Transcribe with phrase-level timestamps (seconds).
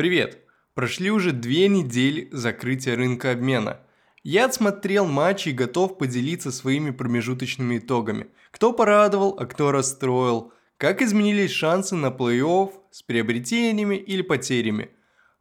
[0.00, 0.38] Привет!
[0.72, 3.80] Прошли уже две недели закрытия рынка обмена.
[4.22, 8.28] Я отсмотрел матчи и готов поделиться своими промежуточными итогами.
[8.50, 10.54] Кто порадовал, а кто расстроил.
[10.78, 14.88] Как изменились шансы на плей-офф с приобретениями или потерями.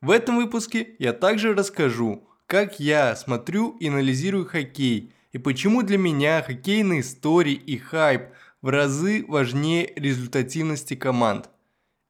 [0.01, 5.97] В этом выпуске я также расскажу, как я смотрю и анализирую хоккей, и почему для
[5.97, 8.23] меня хоккейные истории и хайп
[8.61, 11.49] в разы важнее результативности команд–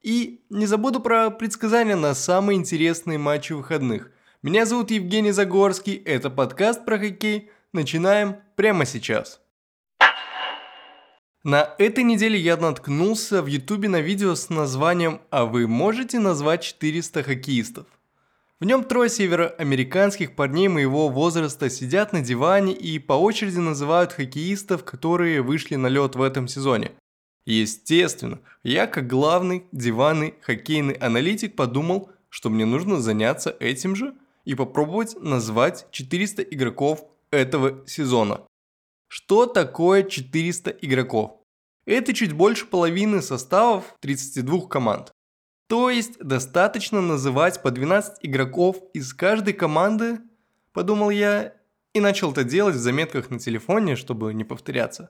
[0.02, 4.12] и не забуду про предсказания на самые интересные матчи выходных.
[4.42, 7.52] Меня зовут Евгений Загорский, это подкаст про хоккей.
[7.74, 9.42] Начинаем прямо сейчас.
[11.44, 16.64] На этой неделе я наткнулся в ютубе на видео с названием «А вы можете назвать
[16.64, 17.86] 400 хоккеистов?».
[18.60, 24.84] В нем трое североамериканских парней моего возраста сидят на диване и по очереди называют хоккеистов,
[24.84, 26.92] которые вышли на лед в этом сезоне.
[27.50, 34.14] Естественно, я как главный диванный хоккейный аналитик подумал, что мне нужно заняться этим же
[34.46, 38.42] и попробовать назвать 400 игроков этого сезона.
[39.08, 41.40] Что такое 400 игроков?
[41.88, 45.12] Это чуть больше половины составов 32 команд.
[45.68, 50.20] То есть достаточно называть по 12 игроков из каждой команды,
[50.72, 51.56] подумал я,
[51.96, 55.10] и начал это делать в заметках на телефоне, чтобы не повторяться.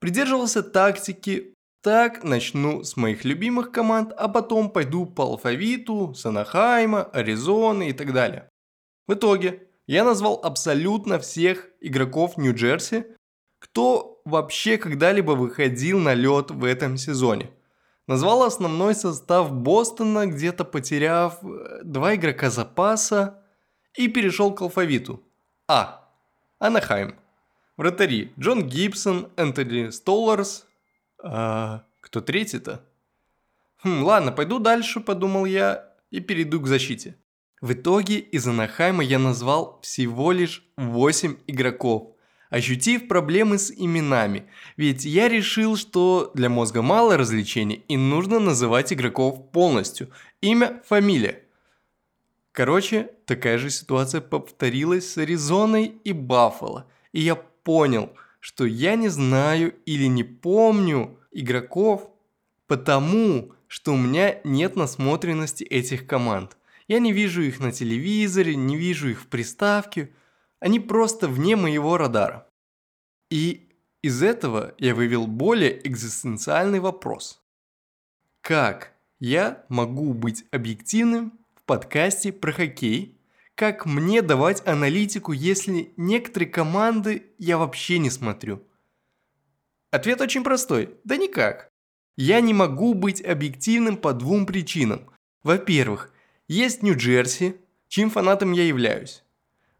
[0.00, 7.90] Придерживался тактики так, начну с моих любимых команд, а потом пойду по алфавиту, Санахайма, Аризоны
[7.90, 8.50] и так далее.
[9.06, 13.06] В итоге, я назвал абсолютно всех игроков Нью-Джерси,
[13.58, 17.50] кто вообще когда-либо выходил на лед в этом сезоне.
[18.06, 23.42] Назвал основной состав Бостона, где-то потеряв э, два игрока запаса,
[23.94, 25.22] и перешел к алфавиту.
[25.68, 26.08] А.
[26.58, 27.19] Анахайм.
[27.80, 30.66] Вратари Джон Гибсон, Энтони Столларс.
[31.22, 32.84] А кто третий-то?
[33.82, 37.16] Хм, ладно, пойду дальше, подумал я, и перейду к защите.
[37.62, 42.16] В итоге из Анахайма я назвал всего лишь 8 игроков,
[42.50, 48.92] ощутив проблемы с именами, ведь я решил, что для мозга мало развлечений и нужно называть
[48.92, 50.10] игроков полностью.
[50.42, 51.44] Имя, фамилия.
[52.52, 59.08] Короче, такая же ситуация повторилась с Аризоной и Баффало, и я понял, что я не
[59.08, 62.10] знаю или не помню игроков,
[62.66, 66.56] потому что у меня нет насмотренности этих команд.
[66.88, 70.10] Я не вижу их на телевизоре, не вижу их в приставке,
[70.58, 72.48] они просто вне моего радара.
[73.30, 73.68] И
[74.02, 77.42] из этого я вывел более экзистенциальный вопрос.
[78.40, 83.19] Как я могу быть объективным в подкасте про хоккей,
[83.60, 88.62] как мне давать аналитику, если некоторые команды я вообще не смотрю?
[89.90, 90.94] Ответ очень простой.
[91.04, 91.68] Да никак.
[92.16, 95.10] Я не могу быть объективным по двум причинам.
[95.42, 96.10] Во-первых,
[96.48, 97.56] есть Нью-Джерси,
[97.88, 99.24] чьим фанатом я являюсь.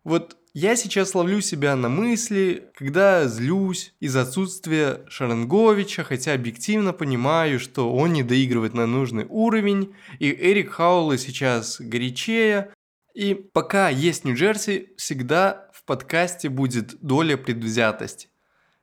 [0.05, 7.59] Вот я сейчас ловлю себя на мысли, когда злюсь из-за отсутствия Шаранговича, хотя объективно понимаю,
[7.59, 12.75] что он не доигрывает на нужный уровень, и Эрик Хаула сейчас горячее,
[13.15, 18.29] и пока есть Нью-Джерси, всегда в подкасте будет доля предвзятости.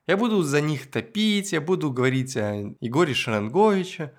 [0.06, 4.14] Я буду за них топить, я буду говорить о Егоре Шаранговиче.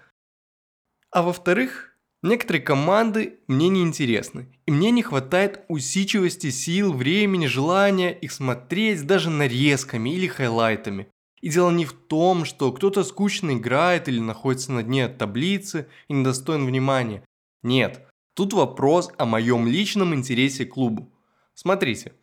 [1.12, 4.56] А во-вторых, некоторые команды мне не интересны.
[4.68, 11.08] И мне не хватает усидчивости, сил, времени, желания их смотреть даже нарезками или хайлайтами.
[11.42, 16.14] И дело не в том, что кто-то скучно играет или находится на дне таблицы и
[16.14, 17.24] недостоин внимания.
[17.64, 18.09] Нет,
[18.40, 21.12] Тут вопрос о моем личном интересе к клубу.
[21.56, 22.14] Смотрите,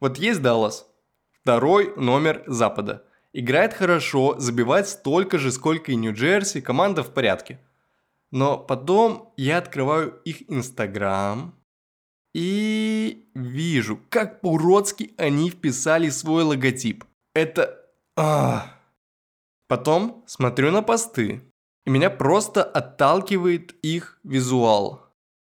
[0.00, 0.84] вот есть Даллас,
[1.30, 3.04] второй номер Запада.
[3.32, 7.60] Играет хорошо, забивает столько же, сколько и Нью-Джерси, команда в порядке.
[8.32, 11.54] Но потом я открываю их Инстаграм
[12.34, 17.04] и вижу, как по-уродски они вписали свой логотип.
[17.32, 17.80] Это...
[18.16, 18.76] Ах.
[19.68, 21.44] Потом смотрю на посты,
[21.86, 25.03] и меня просто отталкивает их визуал.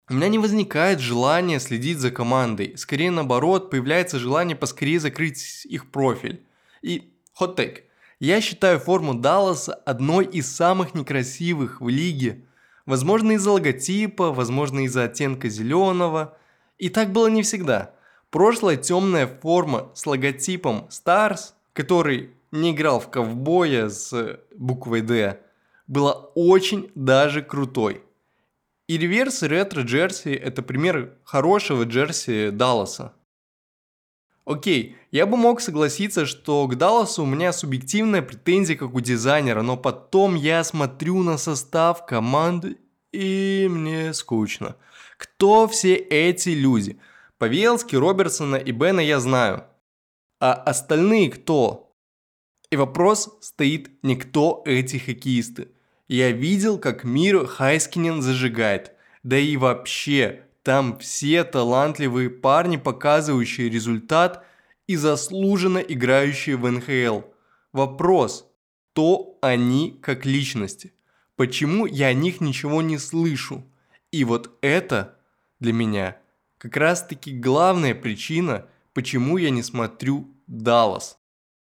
[0.09, 2.75] У меня не возникает желания следить за командой.
[2.77, 6.47] Скорее наоборот, появляется желание поскорее закрыть их профиль.
[6.81, 7.79] И take.
[8.21, 12.45] Я считаю форму Далласа одной из самых некрасивых в лиге.
[12.87, 16.39] Возможно из-за логотипа, возможно из-за оттенка зеленого.
[16.79, 17.91] И так было не всегда.
[18.31, 25.41] Прошлая темная форма с логотипом Stars, который не играл в ковбоя с буквой D,
[25.89, 28.06] была очень даже крутой.
[28.89, 33.15] И реверс ретро джерси– это пример хорошего джерси Далласа.
[34.45, 39.63] Окей, я бы мог согласиться, что к Далласу у меня субъективная претензия как у дизайнера,
[39.63, 42.79] но потом я смотрю на состав команды
[43.13, 44.77] и мне скучно.
[45.17, 47.01] Кто все эти люди?
[47.39, 49.65] Павелски, Робертсона и Бена я знаю.
[50.39, 51.97] А остальные кто?
[52.71, 55.73] И вопрос стоит не кто эти хоккеисты.
[56.09, 58.93] Я видел, как Мир Хайскинен зажигает.
[59.23, 64.45] Да и вообще, там все талантливые парни, показывающие результат
[64.87, 67.23] и заслуженно играющие в НХЛ.
[67.73, 68.49] Вопрос,
[68.93, 70.93] кто они как личности?
[71.35, 73.65] Почему я о них ничего не слышу?
[74.13, 75.17] И вот это
[75.61, 76.17] для меня
[76.59, 81.19] как раз таки главная причина, почему я не смотрю Даллас.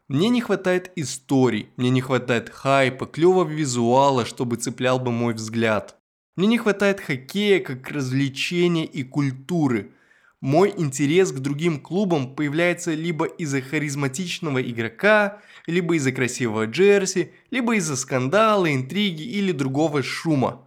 [0.09, 5.99] Мне не хватает историй, мне не хватает хайпа, клевого визуала, чтобы цеплял бы мой взгляд.
[6.35, 9.93] Мне не хватает хоккея как развлечения и культуры.
[10.41, 17.77] Мой интерес к другим клубам появляется либо из-за харизматичного игрока, либо из-за красивого джерси, либо
[17.77, 20.67] из-за скандала, интриги или другого шума.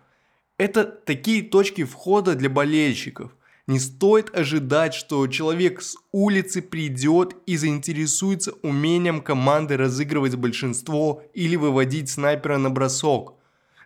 [0.60, 3.36] Это такие точки входа для болельщиков.
[3.72, 11.56] Не стоит ожидать, что человек с улицы придет и заинтересуется умением команды разыгрывать большинство или
[11.56, 13.36] выводить снайпера на бросок.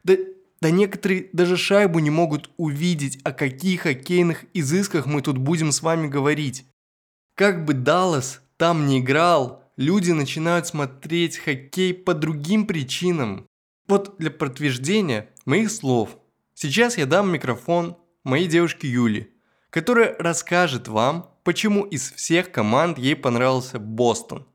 [0.03, 0.15] Да,
[0.59, 5.83] да некоторые даже шайбу не могут увидеть, о каких хоккейных изысках мы тут будем с
[5.83, 6.65] вами говорить.
[7.35, 13.45] Как бы Даллас там не играл, люди начинают смотреть хоккей по другим причинам.
[13.87, 16.17] Вот для подтверждения моих слов.
[16.55, 19.29] Сейчас я дам микрофон моей девушке Юле
[19.75, 24.47] которая расскажет вам, почему из всех команд ей понравился Бостон.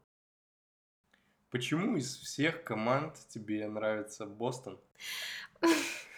[1.50, 4.80] Почему из всех команд тебе нравится Бостон?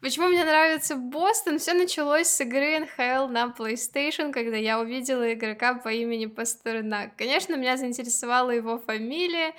[0.00, 1.58] Почему мне нравится Бостон?
[1.58, 7.16] Все началось с игры НХЛ на PlayStation, когда я увидела игрока по имени Пастернак.
[7.16, 9.54] Конечно, меня заинтересовала его фамилия,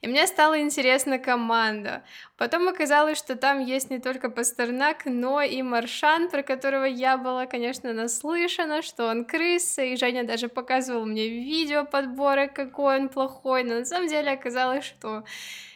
[0.00, 2.02] и мне стала интересна команда.
[2.36, 7.46] Потом оказалось, что там есть не только Пастернак, но и Маршан, про которого я была,
[7.46, 13.62] конечно, наслышана, что он крыса, и Женя даже показывал мне видео подбора, какой он плохой,
[13.62, 15.22] но на самом деле оказалось, что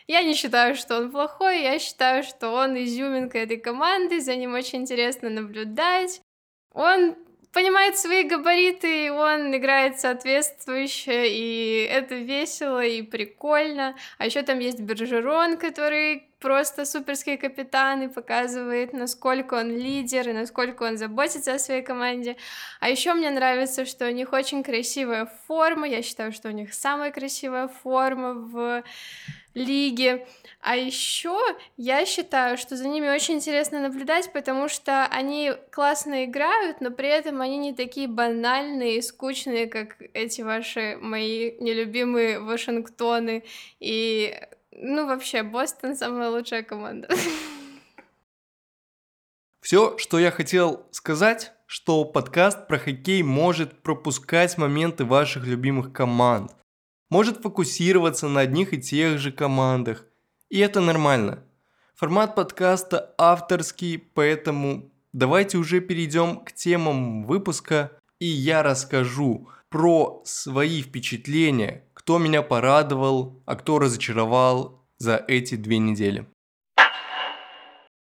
[0.08, 4.54] я не считаю, что он плохой, я считаю, что он изюминка этой команды, за ним
[4.54, 6.22] очень интересно наблюдать.
[6.72, 7.14] Он
[7.52, 13.96] понимает свои габариты, он играет соответствующе, и это весело и прикольно.
[14.16, 20.32] А еще там есть Бержерон, который просто суперский капитан и показывает, насколько он лидер и
[20.32, 22.36] насколько он заботится о своей команде.
[22.80, 25.86] А еще мне нравится, что у них очень красивая форма.
[25.88, 28.84] Я считаю, что у них самая красивая форма в
[29.54, 30.26] лиги.
[30.60, 31.38] А еще
[31.76, 37.08] я считаю, что за ними очень интересно наблюдать, потому что они классно играют, но при
[37.08, 43.44] этом они не такие банальные и скучные, как эти ваши мои нелюбимые Вашингтоны.
[43.80, 44.34] И,
[44.72, 47.08] ну, вообще, Бостон самая лучшая команда.
[49.60, 56.52] Все, что я хотел сказать, что подкаст про хоккей может пропускать моменты ваших любимых команд
[57.10, 60.04] может фокусироваться на одних и тех же командах.
[60.48, 61.44] И это нормально.
[61.94, 70.82] Формат подкаста авторский, поэтому давайте уже перейдем к темам выпуска, и я расскажу про свои
[70.82, 76.26] впечатления, кто меня порадовал, а кто разочаровал за эти две недели.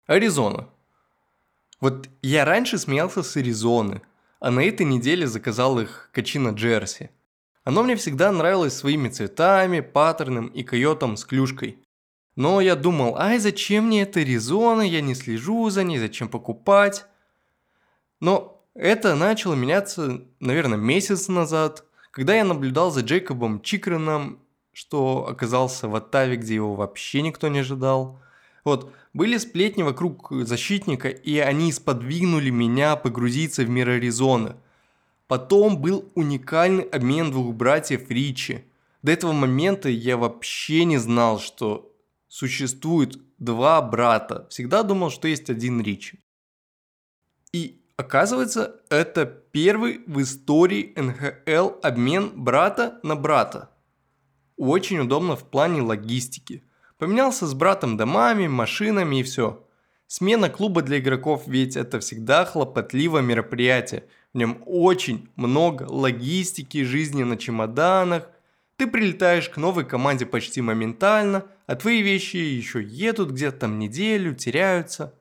[0.06, 0.69] Аризона.
[1.80, 4.02] Вот я раньше смеялся с Аризоны,
[4.40, 7.09] а на этой неделе заказал их Качина Джерси–
[7.63, 11.77] оно мне всегда нравилось своими цветами, паттерном и койотом с клюшкой.
[12.35, 17.05] Но я думал, ай, зачем мне это резона, я не слежу за ней, зачем покупать?
[18.19, 24.39] Но это начало меняться, наверное, месяц назад, когда я наблюдал за Джейкобом Чикреном,
[24.73, 28.19] что оказался в Оттаве, где его вообще никто не ожидал.
[28.65, 34.57] Вот, были сплетни вокруг защитника, и они сподвигнули меня погрузиться в мир Аризоны–
[35.33, 38.66] Потом был уникальный обмен двух братьев Ричи.
[39.02, 41.92] До этого момента я вообще не знал, что
[42.28, 44.45] существует два брата.
[44.52, 46.19] Всегда думал, что есть один Ричи.
[47.52, 53.71] И оказывается, это первый в истории НХЛ обмен брата на брата.
[54.56, 56.63] Очень удобно в плане логистики.
[56.99, 59.62] Поменялся с братом домами, машинами и все.
[60.07, 67.24] Смена клуба для игроков ведь это всегда хлопотливое мероприятие– в нем очень много логистики, жизни
[67.24, 68.30] на чемоданах.
[68.78, 74.33] Ты прилетаешь к новой команде почти моментально, а твои вещи еще едут где-то там неделю,
[74.33, 75.14] теряются.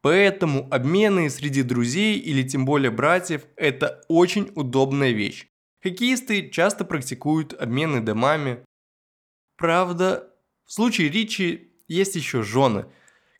[0.00, 5.48] Поэтому обмены среди друзей или тем более братьев– это очень удобная вещь.
[5.82, 8.64] Хоккеисты часто практикуют обмены домами.
[9.56, 10.28] Правда,
[10.64, 12.86] в случае Ричи есть еще жены,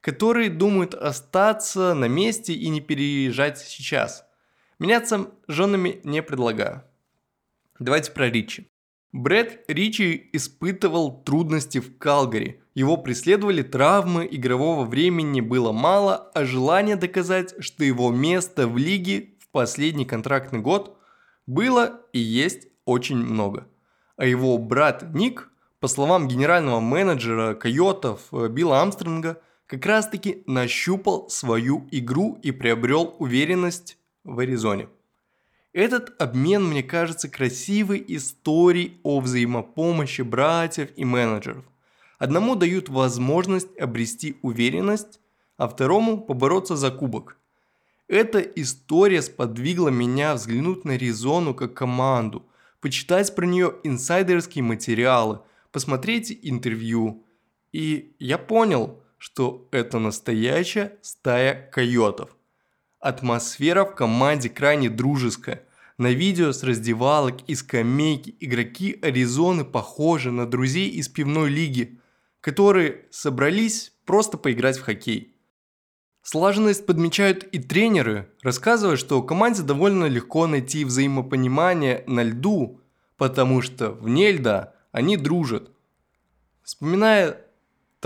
[0.06, 4.24] которые думают остаться на месте и не переезжать сейчас.
[4.78, 6.84] Меняться женами не предлагаю.
[7.80, 8.68] Давайте про Ричи.
[9.10, 12.62] Брэд Ричи испытывал трудности в Калгари.
[12.72, 19.30] Его преследовали травмы, игрового времени было мало, а желание доказать, что его место в лиге
[19.40, 20.96] в последний контрактный год
[21.48, 23.66] было и есть очень много.
[24.16, 30.42] А его брат Ник, по словам генерального менеджера Койотов э, Билла Амстронга, как раз таки
[30.46, 34.88] нащупал свою игру и приобрел уверенность в Аризоне.
[35.72, 41.64] Этот обмен мне кажется красивой историей о взаимопомощи братьев и менеджеров.
[42.18, 45.20] Одному дают возможность обрести уверенность,
[45.58, 47.36] а второму побороться за кубок.
[48.08, 52.46] Эта история сподвигла меня взглянуть на Резону как команду,
[52.80, 55.40] почитать про нее инсайдерские материалы,
[55.72, 57.24] посмотреть интервью.
[57.72, 62.36] И я понял, что это настоящая стая койотов.
[63.00, 65.64] Атмосфера в команде крайне дружеская.
[65.98, 71.98] На видео с раздевалок и скамейки игроки Аризоны похожи на друзей из пивной лиги,
[72.40, 75.34] которые собрались просто поиграть в хоккей.
[76.22, 82.80] Слаженность подмечают и тренеры, рассказывая, что команде довольно легко найти взаимопонимание на льду,
[83.16, 85.72] потому что вне льда они дружат.
[86.62, 87.45] Вспоминая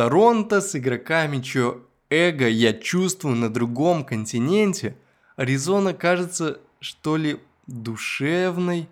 [0.01, 4.97] Торонто с игроками, чье эго я чувствую на другом континенте,
[5.37, 8.89] Аризона кажется, что ли, душевной,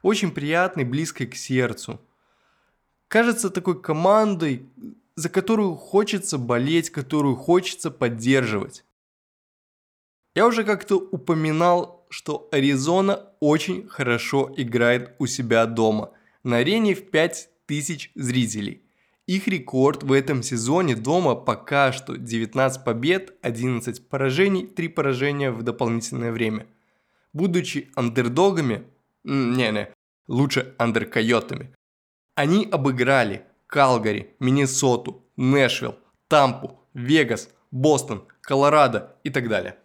[0.00, 2.00] очень приятной, близкой к сердцу.
[3.08, 4.64] Кажется такой командой,
[5.14, 8.82] за которую хочется болеть, которую хочется поддерживать.
[10.34, 16.12] Я уже как-то упоминал, что Аризона очень хорошо играет у себя дома
[16.44, 18.85] на арене в 5000 зрителей.
[19.26, 25.62] Их рекорд в этом сезоне дома пока что 19 побед, 11 поражений, 3 поражения в
[25.62, 26.66] дополнительное время–
[27.36, 28.86] будучи андердогами,
[29.24, 29.92] не-не,
[30.26, 31.74] лучше андеркойотами,
[32.34, 35.96] они обыграли Калгари, Миннесоту, Нэшвилл,
[36.28, 39.76] Тампу, Вегас, Бостон, Колорадо и так далее.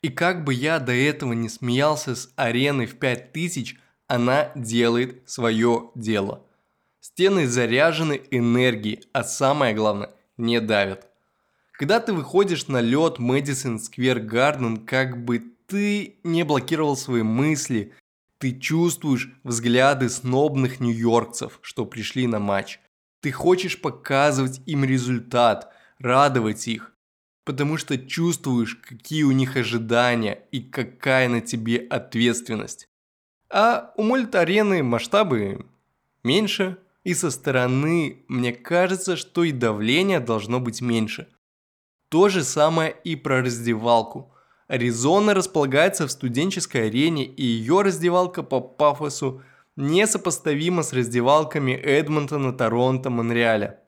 [0.00, 3.76] И как бы я до этого не смеялся с арены в 5000,
[4.06, 6.46] она делает свое дело.
[7.00, 11.08] Стены заряжены энергией, а самое главное, не давят.
[11.72, 17.92] Когда ты выходишь на лед Мэдисон Сквер Гарден, как бы ты не блокировал свои мысли,
[18.38, 22.80] ты чувствуешь взгляды снобных нью-йоркцев, что пришли на матч.
[23.20, 26.92] Ты хочешь показывать им результат, радовать их,
[27.44, 32.88] потому что чувствуешь, какие у них ожидания и какая на тебе ответственность.
[33.50, 35.66] А у мульт-арены масштабы
[36.22, 36.78] меньше,
[37.08, 41.28] и со стороны мне кажется, что и давление должно быть меньше.
[42.10, 44.32] То же самое и про раздевалку–
[44.68, 49.42] Аризона располагается в студенческой арене, и ее раздевалка по пафосу
[49.76, 53.80] несопоставима с раздевалками Эдмонтона, Торонто, Монреаля.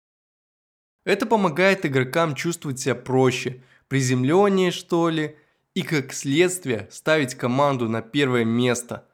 [1.05, 5.37] Это помогает игрокам чувствовать себя проще, приземленнее что ли,
[5.75, 9.07] и как следствие ставить команду на первое место.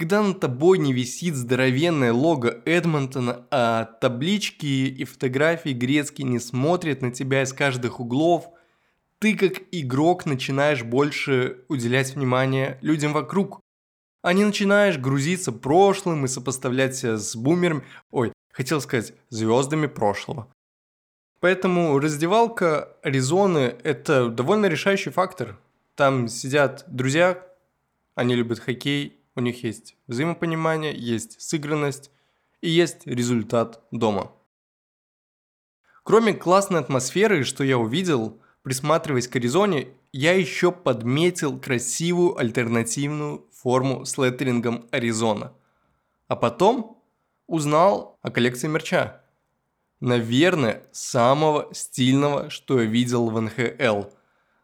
[0.00, 7.02] Когда над тобой не висит здоровенное лого Эдмонтона, а таблички и фотографии грецкие не смотрят
[7.02, 8.48] на тебя из каждых углов–
[9.20, 13.60] ты как игрок начинаешь больше уделять внимание людям вокруг,
[14.22, 20.50] а не начинаешь грузиться прошлым и сопоставлять себя с бумерами, ой, хотел сказать, звездами прошлого.
[21.40, 25.58] Поэтому раздевалка Аризоны– это довольно решающий фактор.
[25.96, 27.46] Там сидят друзья,
[28.14, 32.12] они любят хоккей, у них есть взаимопонимание, есть сыгранность
[32.60, 34.30] и есть результат дома.
[36.04, 44.04] Кроме классной атмосферы, что я увидел– Присматриваясь к Аризоне, я еще подметил красивую альтернативную форму
[44.04, 45.54] с леттерингом Аризона.
[46.28, 47.02] А потом
[47.46, 49.22] узнал о коллекции мерча.
[50.00, 54.10] Наверное, самого стильного, что я видел в НХЛ.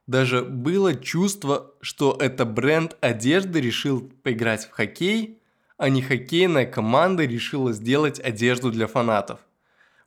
[0.06, 5.40] Даже было чувство, что это бренд одежды решил поиграть в хоккей,
[5.78, 9.40] а не хоккейная команда решила сделать одежду для фанатов.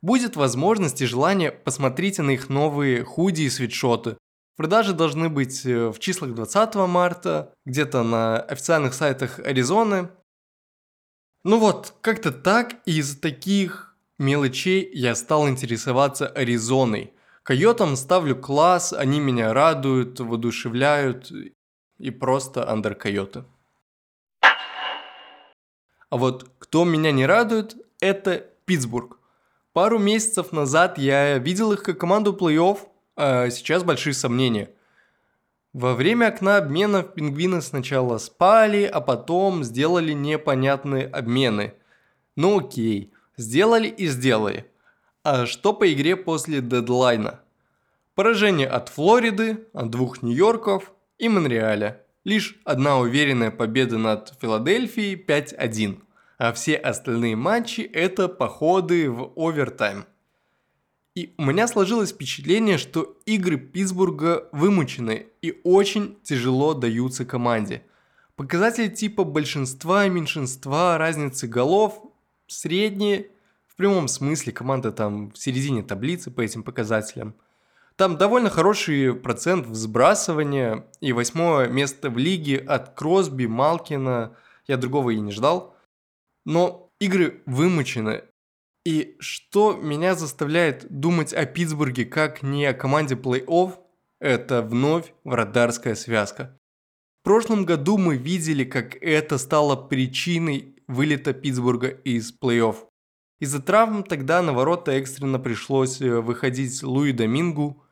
[0.02, 4.16] Будет возможность и желание, посмотрите на их новые худи и свитшоты.
[4.56, 10.08] Продажи должны быть э, в числах 20 марта, где-то на официальных сайтах Аризоны.
[11.44, 17.12] Ну вот, как-то так, и из таких мелочей я стал интересоваться Аризоной.
[17.50, 21.32] Койотам ставлю класс, они меня радуют, воодушевляют
[21.98, 23.42] и просто андеркойоты.
[26.10, 29.18] А вот кто меня не радует, это Питтсбург.
[29.72, 32.78] Пару месяцев назад я видел их как команду плей-офф,
[33.16, 34.70] а сейчас большие сомнения.
[35.72, 41.74] Во время окна обменов пингвины сначала спали, а потом сделали непонятные обмены.
[42.36, 44.70] Ну окей, сделали и сделали.
[45.22, 47.40] А что по игре после дедлайна?
[48.14, 52.00] Поражение от Флориды, от двух Нью-Йорков и Монреаля.
[52.24, 56.00] Лишь одна уверенная победа над Филадельфией 5-1.
[56.38, 60.06] А все остальные матчи это походы в овертайм.
[61.14, 67.82] И у меня сложилось впечатление, что игры Питтсбурга вымучены и очень тяжело даются команде.
[68.36, 72.02] Показатели типа большинства меньшинства, разницы голов
[72.46, 73.30] средние,
[73.80, 77.34] прямом смысле команда там в середине таблицы по этим показателям.
[77.96, 85.10] Там довольно хороший процент взбрасывания и восьмое место в лиге от Кросби, Малкина, я другого
[85.10, 85.74] и не ждал.
[86.44, 88.24] Но игры вымучены,
[88.84, 93.78] и что меня заставляет думать о Питтсбурге как не о команде плей-офф,
[94.20, 96.54] это вновь вратарская связка.
[97.22, 102.89] В прошлом году мы видели, как это стало причиной вылета Питтсбурга из плей-офф.
[103.40, 107.82] Из-за травм тогда на ворота экстренно пришлось э, выходить Луи Домингу.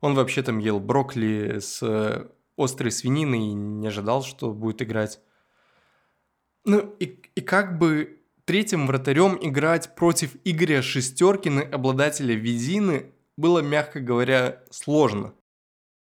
[0.00, 5.20] Он вообще там ел брокколи с э, острой свининой и не ожидал, что будет играть.
[6.64, 13.06] Ну и, и как бы Третьим вратарем играть против Игоря Шестеркина, обладателя Визины,
[13.38, 15.32] было, мягко говоря, сложно.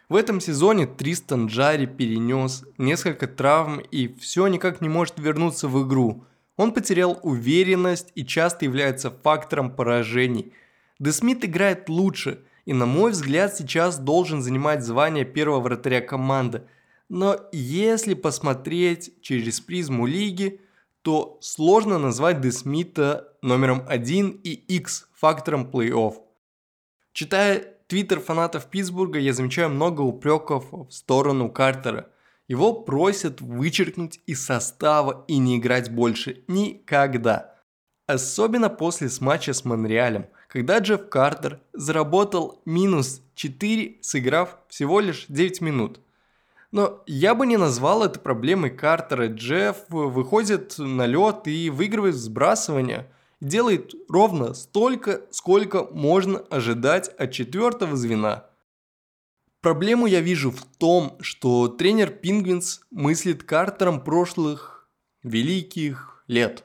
[0.10, 5.88] В этом сезоне Тристан Джари перенес несколько травм и все никак не может вернуться в
[5.88, 6.26] игру.
[6.62, 10.54] Он потерял уверенность и часто является фактором поражений.
[11.00, 16.64] Десмит играет лучше и, на мой взгляд, сейчас должен занимать звание первого вратаря команды.
[17.10, 20.62] Но если посмотреть через призму лиги–
[21.02, 26.16] то сложно назвать Десмита номером один и X фактором плей-офф.
[27.14, 32.10] Читая твиттер фанатов Питтсбурга, я замечаю много упреков в сторону Картера.
[32.52, 37.56] Его просят вычеркнуть из состава и не играть больше никогда.
[38.08, 45.62] Особенно после матча с Монреалем, когда Джефф Картер заработал минус 4, сыграв всего лишь 9
[45.62, 46.02] минут–
[46.74, 49.28] но я бы не назвал это проблемой Картера.
[49.28, 53.12] Джефф выходит на лед и выигрывает сбрасывание.
[53.42, 58.46] Делает ровно столько, сколько можно ожидать от четвертого звена.
[59.62, 64.90] Проблему я вижу в том, что тренер Пингвинс мыслит Картером прошлых
[65.22, 66.64] великих лет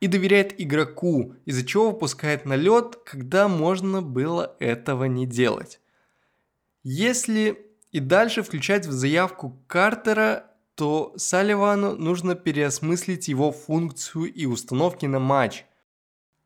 [0.00, 5.80] и доверяет игроку, из-за чего выпускает на лед, когда можно было этого не делать.
[6.82, 15.06] Если и дальше включать в заявку Картера, то Салливану нужно переосмыслить его функцию и установки
[15.06, 15.64] на матч.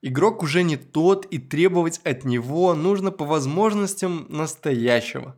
[0.00, 5.34] Игрок уже не тот, и требовать от него нужно по возможностям настоящего.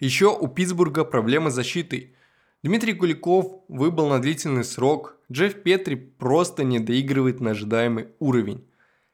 [0.00, 2.16] Еще у Питтсбурга проблемы с защитой.
[2.62, 8.68] Дмитрий Куликов выбыл на длительный срок, Джефф Петри просто не доигрывает на ожидаемый уровень.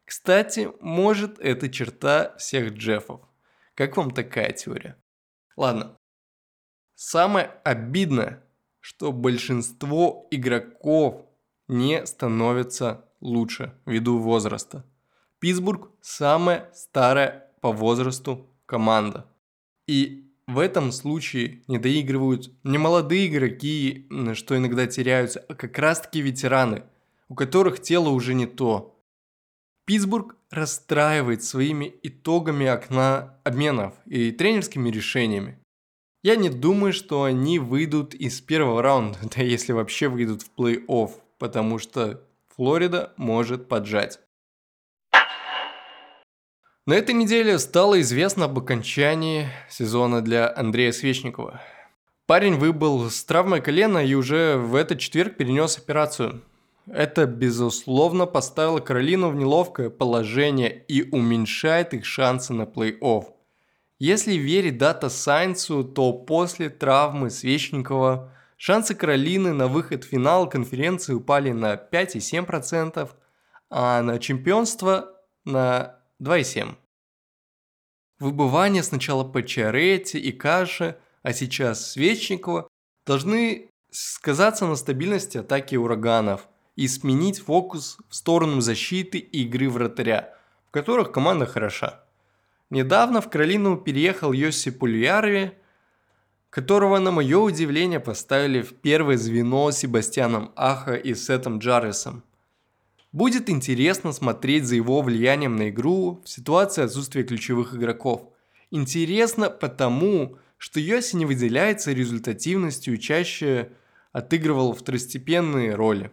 [0.05, 3.21] Кстати, может это черта всех Джеффов.
[3.75, 4.97] Как вам такая теория?
[5.57, 5.97] Ладно.
[6.95, 8.45] Самое обидное,
[8.81, 11.25] что большинство игроков
[11.69, 14.85] не становятся лучше ввиду возраста.
[15.39, 19.27] Питтсбург самая старая по возрасту команда.
[19.87, 26.01] И в этом случае не доигрывают не молодые игроки, что иногда теряются, а как раз
[26.01, 26.85] таки ветераны,
[27.29, 28.99] у которых тело уже не то.
[29.87, 35.59] Питтсбург расстраивает своими итогами окна обменов и тренерскими решениями.
[36.23, 41.11] Я не думаю, что они выйдут из первого раунда, да если вообще выйдут в плей-офф,
[41.39, 42.23] потому что
[42.55, 44.21] Флорида может поджать.
[46.85, 51.61] На этой неделе стало известно об окончании сезона для Андрея Свечникова.
[52.27, 56.43] Парень выбыл с травмой колена и уже в этот четверг перенес операцию.
[56.89, 63.27] Это, безусловно, поставило Каролину в неловкое положение и уменьшает их шансы на плей-офф.
[64.01, 71.15] Если верить дата Сайнсу, то после травмы Свечникова шансы Каролины на выход в финал конференции
[71.15, 73.09] упали на 5,7%,
[73.71, 75.13] а на чемпионство
[75.45, 76.77] на 2,7%.
[78.21, 82.69] Выбывание сначала Пачаретти и Каши, а сейчас Свечникова
[83.05, 90.35] должны сказаться на стабильности атаки ураганов и сменить фокус в сторону защиты и игры вратаря,
[90.69, 92.05] в которых команда хороша.
[92.71, 95.53] Недавно в Каролину переехал Йоси Пульярви,
[96.49, 102.23] которого, на мое удивление, поставили в первое звено Себастьяном Аха и Сетом Джарвисом.
[103.13, 108.31] Будет интересно смотреть за его влиянием на игру в ситуации отсутствия ключевых игроков.
[108.71, 113.73] Интересно потому, что Йоси не выделяется результативностью и чаще
[114.13, 116.11] отыгрывал второстепенные роли.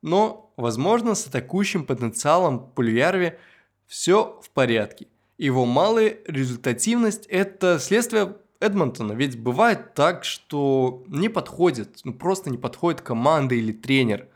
[0.00, 3.34] Но, возможно, с атакующим потенциалом Пульярви
[3.86, 5.08] все в порядке.
[5.38, 9.12] Его малая результативность– это следствие Эдмонтона.
[9.12, 14.28] Ведь бывает так, что не подходит, ну просто не подходит команда или тренер.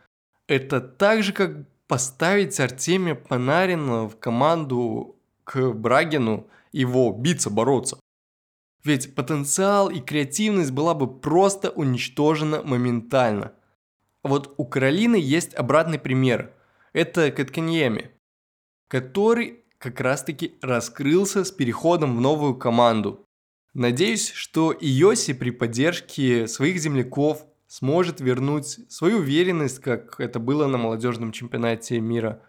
[0.49, 7.99] Это так же, как поставить Артемия Панарина в команду к Брагину, его биться, бороться.
[8.85, 13.53] Ведь потенциал и креативность была бы просто уничтожена моментально.
[14.22, 16.53] А вот у Каролины есть обратный пример.
[16.92, 18.11] Это Катканьеми,
[18.88, 23.25] который как раз таки раскрылся с переходом в новую команду.
[23.75, 30.66] Надеюсь, что и Йоси при поддержке своих земляков сможет вернуть свою уверенность, как это было
[30.66, 32.42] на молодежном чемпионате мира,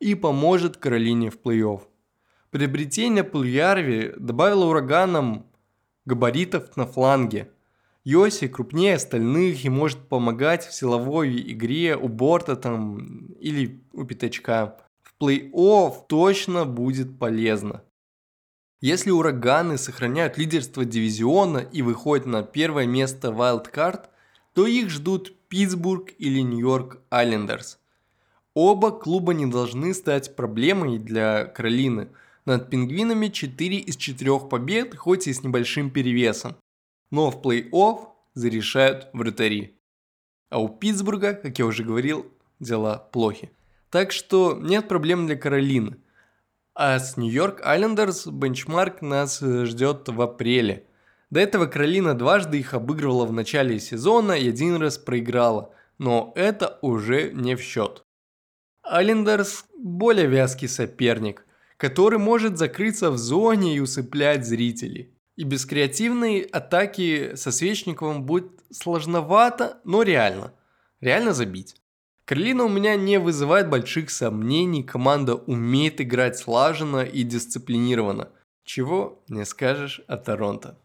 [0.00, 1.82] и поможет Каролине в плей-офф.
[2.50, 5.46] Приобретение Пульярви добавило ураганам
[6.04, 7.50] габаритов на фланге.
[8.04, 14.76] Йоси крупнее остальных и может помогать в силовой игре у борта там или у пятачка.
[15.02, 17.82] В плей-офф точно будет полезно.
[18.80, 24.06] Если ураганы сохраняют лидерство дивизиона и выходят на первое место Wildcard,
[24.54, 27.78] то их ждут Питтсбург или Нью-Йорк Айлендерс.
[28.54, 32.08] Оба клуба не должны стать проблемой для Каролины–
[32.44, 36.56] над пингвинами 4 из 4 побед, хоть и с небольшим перевесом.
[37.10, 39.78] Но в плей-офф зарешают вратари.
[40.50, 42.26] А у Питтсбурга, как я уже говорил,
[42.60, 43.50] дела плохи.
[43.90, 45.98] Так что нет проблем для Каролины.
[46.74, 50.86] А с Нью-Йорк Айлендерс бенчмарк нас ждет в апреле.
[51.32, 55.74] До этого Каролина дважды их обыгрывала в начале сезона и один раз проиграла.
[55.98, 58.04] Но это уже не в счет.
[58.84, 61.44] Айлендерс более вязкий соперник–
[61.82, 65.12] который может закрыться в зоне и усыплять зрителей.
[65.34, 70.54] И без креативной атаки со Свечниковым будет сложновато, но реально.
[71.00, 71.74] Реально забить.
[72.24, 78.28] Каролина у меня не вызывает больших сомнений, команда умеет играть слаженно и дисциплинированно.
[78.62, 80.78] Чего не скажешь о Торонто.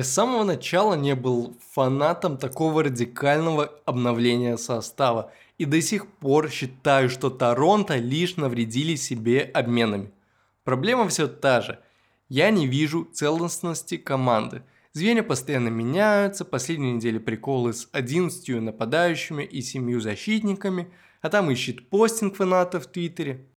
[0.00, 6.48] Я с самого начала не был фанатом такого радикального обновления состава и до сих пор
[6.48, 10.10] считаю, что Торонто лишь навредили себе обменами.
[10.64, 11.80] Проблема все та же.
[12.30, 14.62] Я не вижу целостности команды.
[14.94, 21.90] Звенья постоянно меняются, последние недели приколы с 11 нападающими и 7 защитниками, а там ищет
[21.90, 23.50] постинг фаната в Твиттере.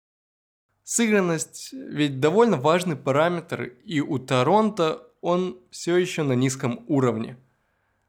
[0.85, 7.37] Сыгранность ведь довольно важный параметр, и у Торонто он все еще на низком уровне.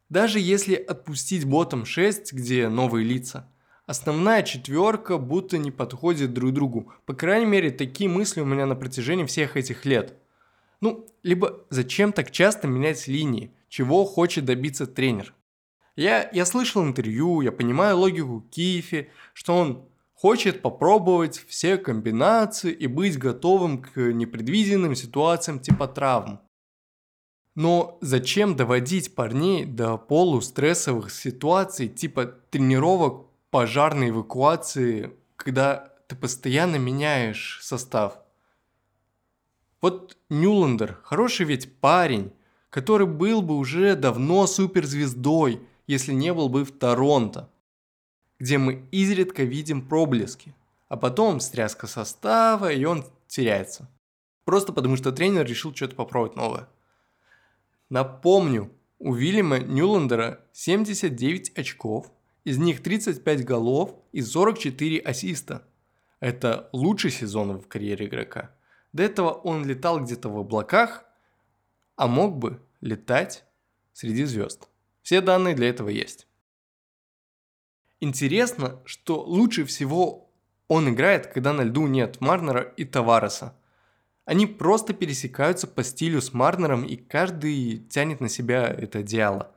[0.09, 3.47] Даже если отпустить ботом 6, где новые лица–
[3.91, 6.91] основная четверка будто не подходит друг другу.
[7.05, 10.15] По крайней мере, такие мысли у меня на протяжении всех этих лет.
[10.79, 13.51] Ну, либо зачем так часто менять линии?
[13.69, 15.33] Чего хочет добиться тренер?
[15.95, 22.87] Я, я слышал интервью, я понимаю логику Кифи, что он хочет попробовать все комбинации и
[22.87, 26.39] быть готовым к непредвиденным ситуациям типа травм.
[27.55, 37.59] Но зачем доводить парней до полустрессовых ситуаций типа тренировок пожарной эвакуации, когда ты постоянно меняешь
[37.61, 38.19] состав.
[39.81, 42.31] Вот Нюландер, хороший ведь парень,
[42.69, 47.49] который был бы уже давно суперзвездой, если не был бы в Торонто,
[48.39, 50.55] где мы изредка видим проблески,
[50.87, 53.89] а потом стряска состава, и он теряется.
[54.45, 56.67] Просто потому, что тренер решил что-то попробовать новое.
[57.91, 62.11] Напомню, у Вильяма Нюландера 79 очков–
[62.43, 65.67] из них 35 голов и 44 ассиста.
[66.19, 68.51] Это лучший сезон в карьере игрока.
[68.93, 71.05] До этого он летал где-то в облаках,
[71.95, 73.45] а мог бы летать
[73.93, 74.67] среди звезд.
[75.01, 76.27] Все данные для этого есть.
[77.99, 80.31] Интересно, что лучше всего
[80.67, 83.55] он играет, когда на льду нет Марнера и Тавареса.
[84.31, 89.51] Они просто пересекаются по стилю с Марнером, и каждый тянет на себя это одеяло.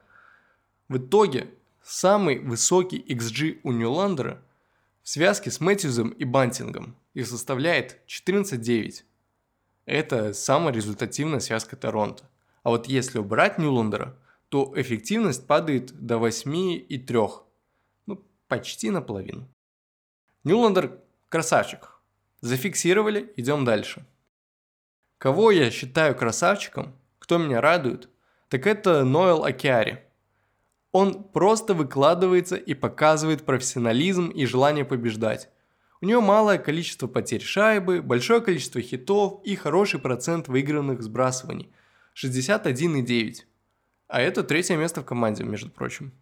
[0.88, 1.48] В итоге
[1.86, 4.42] Самый высокий XG у Ньюландера
[5.02, 9.02] в связке с Мэтьюзом и Бантингом и составляет 14.9.
[9.84, 12.24] Это самая результативная связка Торонто.
[12.62, 14.16] А вот если убрать Ньюландера,
[14.48, 17.30] то эффективность падает до 8,3.
[18.06, 19.46] Ну, почти наполовину.
[20.42, 21.90] Ньюландер красавчик.
[22.40, 24.06] Зафиксировали, идем дальше.
[25.24, 28.10] Кого я считаю красавчиком, кто меня радует,
[28.50, 30.02] так это Ноэл Акиари–
[30.92, 35.48] Он просто выкладывается и показывает профессионализм и желание побеждать.
[36.02, 41.72] У него малое количество потерь шайбы, большое количество хитов и хороший процент выигранных сбрасываний–
[42.22, 43.46] 61,9.
[44.08, 46.12] А это третье место в команде, между прочим.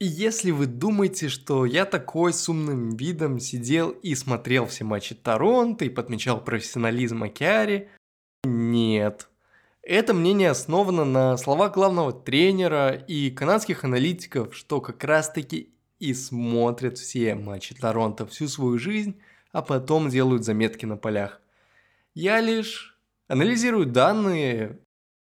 [0.00, 5.16] И если вы думаете, что я такой с умным видом сидел и смотрел все матчи
[5.16, 7.90] Торонто и подмечал профессионализм Акиари,
[8.44, 9.28] нет.
[9.82, 16.14] Это мнение основано на словах главного тренера и канадских аналитиков, что как раз таки и
[16.14, 21.40] смотрят все матчи Торонто всю свою жизнь, а потом делают заметки на полях.
[22.14, 24.78] Я лишь анализирую данные,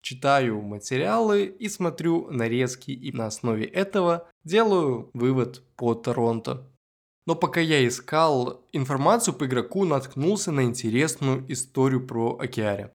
[0.01, 6.67] читаю материалы и смотрю нарезки, и на основе этого делаю вывод по Торонто.
[7.25, 12.91] Но пока я искал информацию по игроку, наткнулся на интересную историю про Акиаре.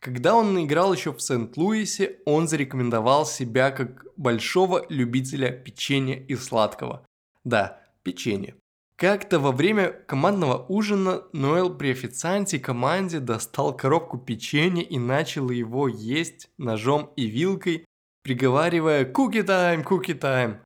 [0.00, 7.06] Когда он играл еще в Сент-Луисе, он зарекомендовал себя как большого любителя печенья и сладкого.
[7.44, 8.56] Да, печенье.
[8.96, 15.86] Как-то во время командного ужина Ноэл при официанте команде достал коробку печенья и начал его
[15.86, 17.84] есть ножом и вилкой,
[18.22, 20.60] приговаривая «Куки тайм, куки тайм».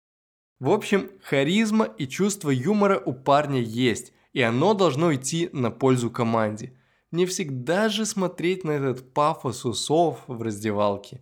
[0.61, 6.09] В общем, харизма и чувство юмора у парня есть, и оно должно идти на пользу
[6.09, 6.77] команде.
[7.11, 11.21] Не всегда же смотреть на этот пафос усов в раздевалке.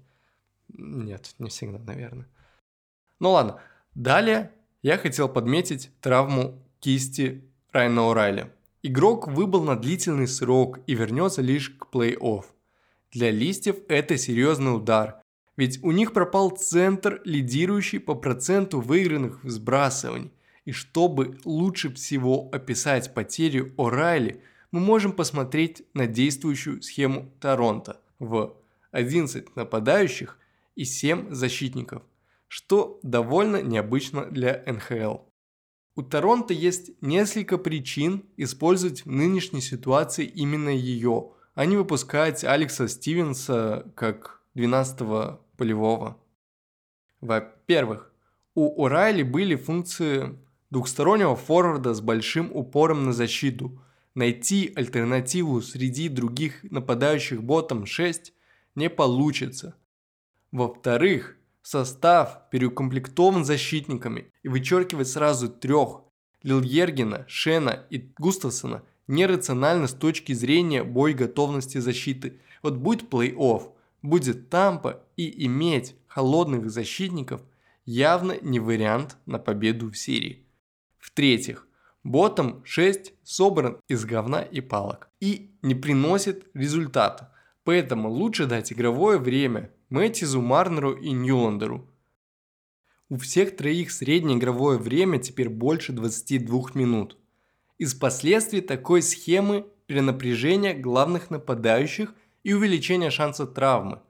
[0.69, 2.29] Нет, не всегда, наверное.
[3.19, 3.63] Ну ладно,
[3.95, 8.53] далее я хотел подметить травму кисти Райана Урайли.
[8.83, 12.45] Игрок выбыл на длительный срок и вернется лишь к плей-офф.
[13.13, 15.21] Для листьев это серьезный удар,
[15.57, 20.33] ведь у них пропал центр, лидирующий по проценту выигранных сбрасываний.
[20.65, 28.55] И чтобы лучше всего описать потерю О'Райли, мы можем посмотреть на действующую схему Торонто в
[28.93, 30.39] 11 нападающих
[30.77, 32.03] и 7 защитников,
[32.47, 35.28] что довольно необычно для НХЛ.
[35.99, 42.87] У Торонто есть несколько причин использовать в нынешней ситуации именно ее, а не выпускать Алекса
[42.87, 46.17] Стивенса как 12-го полевого.
[47.21, 48.13] Во-первых,
[48.55, 50.39] у Орайли были функции
[50.71, 53.83] двухстороннего форварда с большим упором на защиту.
[54.15, 58.33] Найти альтернативу среди других нападающих ботом 6
[58.77, 59.75] не получится.
[60.53, 66.03] Во-вторых, Состав переукомплектован защитниками и вычеркивать сразу трех–
[66.43, 72.41] Лильергена, Шена и Густавсона– нерационально с точки зрения боеготовности защиты.
[72.63, 77.43] Вот будет плей-офф, будет Тампа и иметь холодных защитников
[77.85, 80.47] явно не вариант на победу в серии.
[80.99, 81.67] В-третьих,
[82.05, 87.33] ботом 6 собран из говна и палок и не приносит результата,
[87.65, 91.89] поэтому лучше дать игровое время Мэтизу, Марнеру и Ньюландеру.
[93.09, 97.17] У всех троих среднее игровое время теперь больше 22 минут.
[97.79, 104.03] Из последствий такой схемы перенапряжение главных нападающих и увеличение шанса травмы.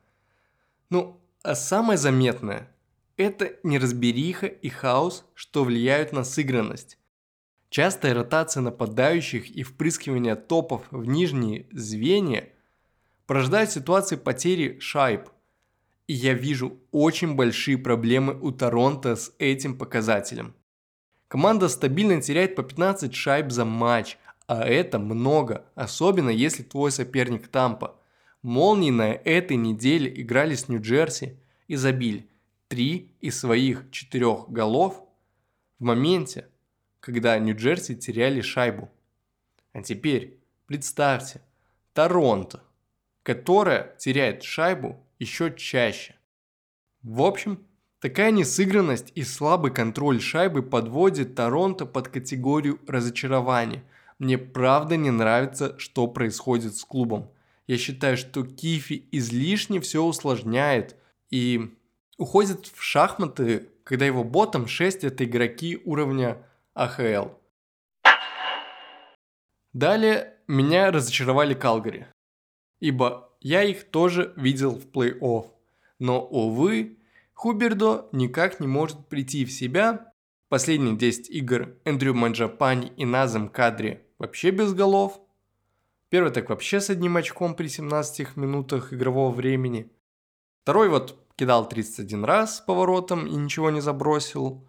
[0.91, 2.75] Ну, а самое заметное–
[3.17, 6.99] это неразбериха и хаос, что влияют на сыгранность.
[7.71, 12.49] Частая ротация нападающих и впрыскивание топов в нижние звенья
[13.27, 15.29] порождают ситуации потери шайб–
[16.09, 20.55] и я вижу очень большие проблемы у Торонто с этим показателем.
[21.29, 24.17] Команда стабильно теряет по 15 шайб за матч,
[24.47, 28.01] а это много, особенно если твой соперник Тампа.
[28.41, 32.27] Молнии на этой неделе играли с Нью-Джерси и забили
[32.69, 35.05] 3 из своих 4 голов
[35.79, 36.49] в моменте,
[37.01, 38.91] когда Нью-Джерси теряли шайбу.
[39.75, 41.43] А теперь представьте,
[41.93, 42.63] Торонто,
[43.29, 46.15] которая теряет шайбу еще чаще.
[47.03, 47.63] В общем,
[48.01, 53.85] такая несыгранность и слабый контроль шайбы подводит Торонто под категорию разочарования.
[54.19, 57.31] Мне правда не нравится, что происходит с клубом.
[57.67, 60.97] Я считаю, что Кифи излишне все усложняет
[61.29, 61.77] и
[62.17, 66.39] уходит в шахматы, когда его ботом 6 это игроки уровня
[66.73, 67.29] АХЛ.
[69.75, 72.07] Далее меня разочаровали Калгари,
[72.81, 75.47] ибо я их тоже видел в плей-офф.
[75.99, 76.99] Но, увы,
[77.39, 80.13] Хубердо никак не может прийти в себя.
[80.49, 85.21] Последние 10 игр Эндрю Манджапани и Назем Кадри вообще без голов.
[86.09, 89.93] Первый так вообще с одним очком при 17 минутах игрового времени.
[90.63, 94.67] Второй вот кидал 31 раз с поворотом и ничего не забросил.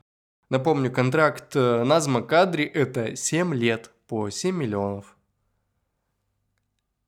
[0.50, 5.18] Напомню, контракт э, Назма Кадри это 7 лет по 7 миллионов.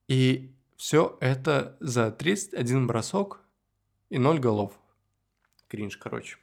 [0.07, 0.50] И
[0.81, 3.41] все это за 31 бросок
[4.09, 4.71] и 0 голов.
[5.67, 6.37] кринж, короче.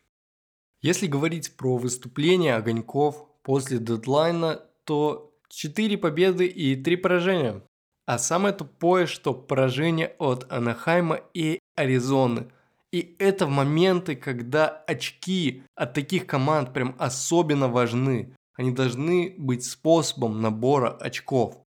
[0.81, 7.62] Если говорить про выступление Огоньков после дедлайна, то 4 победы и 3 поражения.
[8.07, 12.46] А самое тупое, что поражение от Анахайма и Аризоны.
[12.92, 18.37] И это в моменты, когда очки от таких команд прям особенно важны.
[18.55, 21.61] Они должны быть способом набора очков.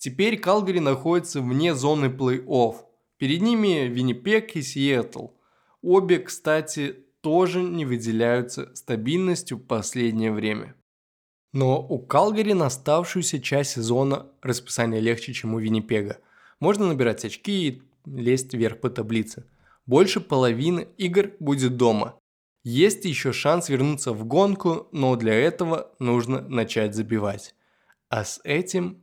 [0.00, 2.76] Теперь Калгари находится вне зоны плей-офф.
[3.18, 5.26] Перед ними Виннипек и Сиэтл.
[5.82, 10.74] Обе, кстати, тоже не выделяются стабильностью в последнее время.
[11.52, 16.16] Но у Калгари на оставшуюся часть сезона расписание легче, чем у Виннипега.
[16.60, 19.44] Можно набирать очки и лезть вверх по таблице.
[19.84, 22.18] Больше половины игр будет дома.
[22.64, 27.54] Есть еще шанс вернуться в гонку, но для этого нужно начать забивать.
[28.08, 29.02] А с этим,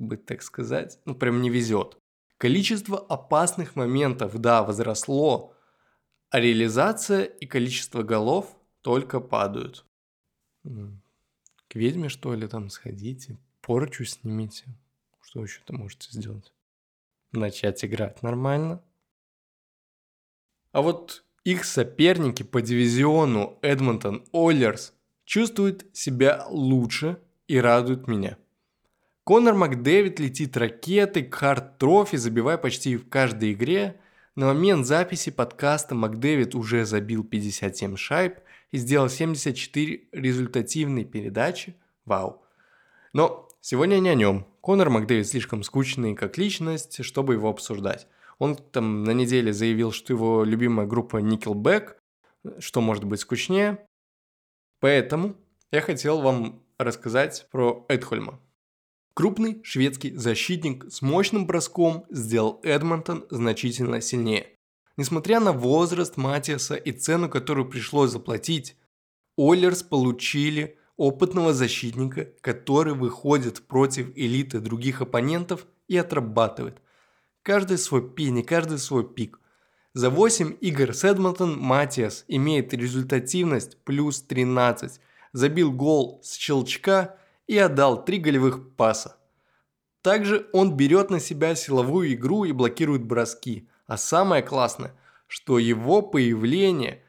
[0.00, 1.98] бы так сказать, ну прям не везет.
[2.38, 5.54] Количество опасных моментов, да, возросло,
[6.30, 9.84] а реализация и количество голов только падают.
[10.64, 14.64] К ведьме, что ли, там сходите, порчу снимите.
[15.20, 16.52] Что еще то можете сделать?
[17.32, 18.82] Начать играть нормально.
[20.72, 24.94] А вот их соперники по дивизиону Edmonton Oilers
[25.24, 28.38] чувствуют себя лучше и радуют меня.
[29.30, 34.00] Конор Макдэвид летит ракетой к Hart Trophy, забивая почти в каждой игре.
[34.34, 38.40] На момент записи подкаста Макдэвид уже забил 57 шайб
[38.72, 41.76] и сделал 74 результативные передачи.
[42.04, 42.42] Вау.
[43.12, 44.48] Но сегодня не о нем.
[44.60, 48.08] Конор Макдэвид слишком скучный как личность, чтобы его обсуждать.
[48.40, 51.92] Он там на неделе заявил, что его любимая группа Nickelback,
[52.58, 53.78] что может быть скучнее.
[54.80, 55.36] Поэтому
[55.70, 58.40] я хотел вам рассказать про Эдхольма.
[59.14, 64.46] Крупный шведский защитник с мощным броском сделал Эдмонтон значительно сильнее.
[64.96, 68.76] Несмотря на возраст Матиаса и цену, которую пришлось заплатить,
[69.36, 76.80] Оллерс получили опытного защитника, который выходит против элиты других оппонентов и отрабатывает.
[77.42, 79.40] Каждый свой пенни, каждый свой пик.
[79.92, 85.00] За 8 игр с Эдмонтон Матиас имеет результативность плюс 13,
[85.32, 87.16] забил гол с щелчка
[87.50, 89.16] и отдал три голевых паса.
[90.02, 93.68] Также он берет на себя силовую игру и блокирует броски.
[93.88, 94.94] А самое классное,
[95.26, 97.02] что его появление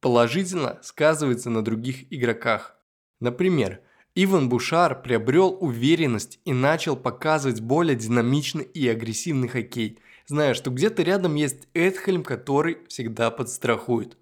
[0.00, 2.76] положительно сказывается на других игроках.
[3.18, 3.80] Например,
[4.14, 11.02] Иван Бушар приобрел уверенность и начал показывать более динамичный и агрессивный хоккей, зная, что где-то
[11.02, 14.16] рядом есть Эдхельм, который всегда подстрахует.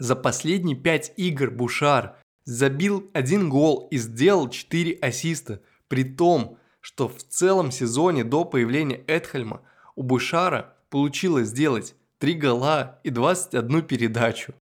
[0.00, 7.08] За последние пять игр Бушар забил один гол и сделал 4 ассиста, при том, что
[7.08, 9.62] в целом сезоне до появления Эдхельма
[9.96, 14.54] у Бушара получилось сделать 3 гола и 21 передачу.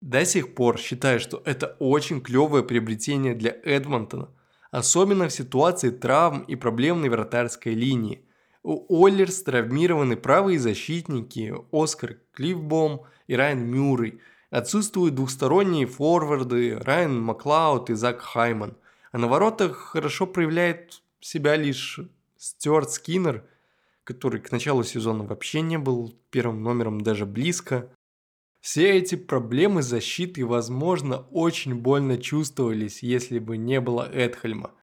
[0.00, 4.30] До сих пор считаю, что это очень клевое приобретение для Эдмонтона,
[4.72, 8.24] особенно в ситуации травм и проблемной вратарской линии.
[8.64, 14.20] У Оллерс травмированы правые защитники Оскар Клифбом и Райан Мюррей–
[14.52, 18.76] Отсутствуют двухсторонние форварды Райан Маклауд и Зак Хайман.
[19.10, 21.98] А на воротах хорошо проявляет себя лишь
[22.36, 23.48] Стюарт Скиннер,
[24.04, 27.90] который к началу сезона вообще не был первым номером даже близко.
[28.60, 34.72] Все эти проблемы защиты, возможно, очень больно чувствовались, если бы не было Эдхельма–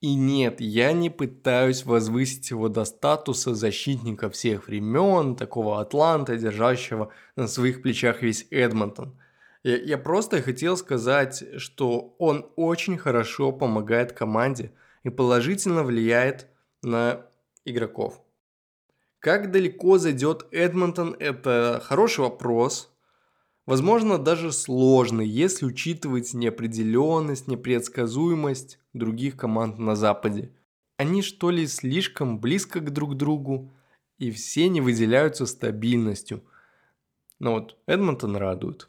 [0.00, 7.12] и нет, я не пытаюсь возвысить его до статуса защитника всех времен, такого атланта, держащего
[7.34, 9.18] на своих плечах весь Эдмонтон.
[9.64, 16.46] Я, я просто хотел сказать, что он очень хорошо помогает команде и положительно влияет
[16.82, 17.26] на
[17.64, 18.22] игроков.
[19.18, 22.94] Как далеко зайдет Эдмонтон, это хороший вопрос,
[23.68, 30.52] Возможно, даже сложный, если учитывать неопределенность, непредсказуемость других команд на Западе.
[30.96, 33.72] Они что ли слишком близко к друг другу,
[34.18, 36.42] и все не выделяются стабильностью.
[37.38, 38.88] Но вот Эдмонтон радует.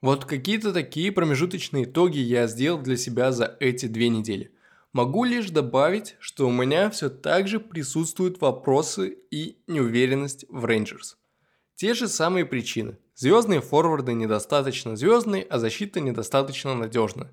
[0.00, 4.52] Вот какие-то такие промежуточные итоги я сделал для себя за эти две недели.
[4.92, 11.18] Могу лишь добавить, что у меня все так же присутствуют вопросы и неуверенность в Рейнджерс.
[11.74, 12.98] Те же самые причины.
[13.14, 17.32] Звездные форварды недостаточно звездные, а защита недостаточно надежная.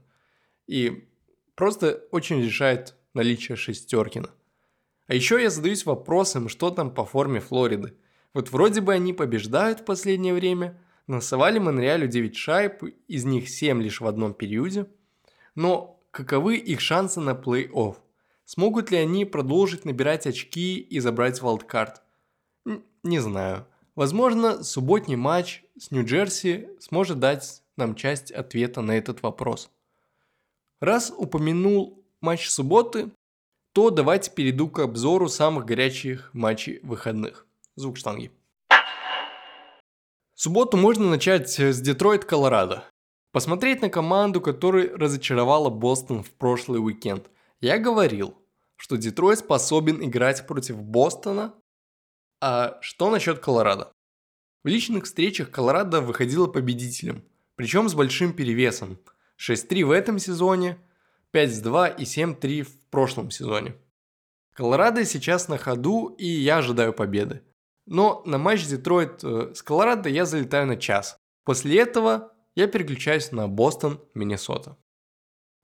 [0.67, 1.07] И
[1.55, 4.29] просто очень решает наличие шестеркина.
[5.07, 7.95] А еще я задаюсь вопросом, что там по форме Флориды.
[8.33, 13.81] Вот вроде бы они побеждают в последнее время, насовали Монреалю 9 шайб, из них 7
[13.81, 14.87] лишь в одном периоде.
[15.55, 17.95] Но каковы их шансы на плей-офф?
[18.45, 22.01] Смогут ли они продолжить набирать очки и забрать валдкарт?
[23.03, 23.65] Не знаю.
[23.95, 29.69] Возможно, субботний матч с Нью-Джерси сможет дать нам часть ответа на этот вопрос.
[30.79, 33.11] Раз упомянул матч субботы,
[33.73, 37.45] то давайте перейду к обзору самых горячих матчей выходных.
[37.75, 38.31] Звук штанги.
[40.35, 42.83] Субботу можно начать с Детройт, Колорадо.
[43.31, 47.29] Посмотреть на команду, которая разочаровала Бостон в прошлый уикенд.
[47.59, 48.35] Я говорил,
[48.75, 51.53] что Детройт способен играть против Бостона.
[52.43, 53.93] А что насчет Колорадо?
[54.63, 57.23] В личных встречах Колорадо выходила победителем,
[57.55, 58.97] причем с большим перевесом.
[59.39, 60.79] 6-3 в этом сезоне,
[61.33, 63.75] 5-2 и 7-3 в прошлом сезоне.
[64.55, 67.43] Колорадо сейчас на ходу, и я ожидаю победы.
[67.85, 71.17] Но на матч Детройт э, с Колорадо я залетаю на час.
[71.43, 74.77] После этого я переключаюсь на Бостон, Миннесота.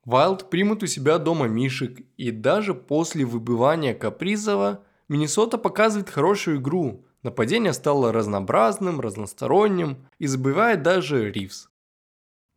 [0.06, 7.06] Вайлд примут у себя дома Мишек, и даже после выбывания Капризова Миннесота показывает хорошую игру.
[7.24, 11.70] Нападение стало разнообразным, разносторонним и забивает даже Ривз.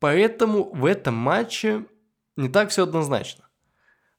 [0.01, 1.86] Поэтому в этом матче
[2.36, 3.44] не так все однозначно.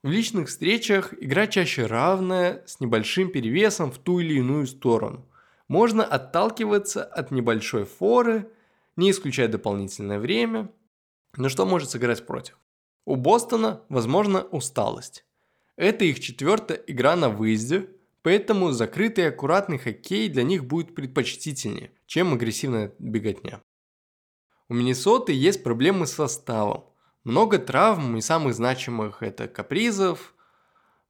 [0.03, 5.27] В личных встречах игра чаще равная, с небольшим перевесом в ту или иную сторону.
[5.67, 8.49] Можно отталкиваться от небольшой форы,
[8.95, 10.71] не исключая дополнительное время.
[11.37, 12.57] Но что может сыграть против?
[13.05, 15.25] У Бостона, возможно, усталость.
[15.75, 17.89] Это их четвертая игра на выезде,
[18.21, 23.61] поэтому закрытый аккуратный хоккей для них будет предпочтительнее, чем агрессивная беготня.
[24.69, 26.85] У Миннесоты есть проблемы с составом.
[27.23, 30.33] Много травм, и самых значимых это Капризов,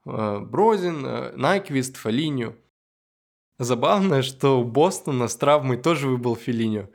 [0.06, 2.58] э, Брозин, э, Найквист, Фолинью.
[3.60, 6.92] Забавно, что у Бостона с травмой тоже выбыл Филинью.